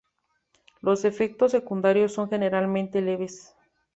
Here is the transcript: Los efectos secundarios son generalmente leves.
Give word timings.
Los 0.81 1.05
efectos 1.05 1.51
secundarios 1.51 2.11
son 2.11 2.27
generalmente 2.27 3.01
leves. 3.01 3.53